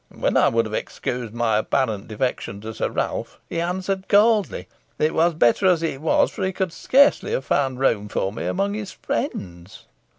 [0.09, 4.67] And when I would have excused my apparent defection to Sir Ralph, he answered coldly,
[4.97, 8.47] 'It was better as it was, for he could scarcely have found room for me
[8.47, 9.85] among his friends.'"